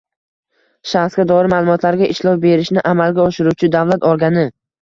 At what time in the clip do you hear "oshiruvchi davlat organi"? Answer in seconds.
3.29-4.49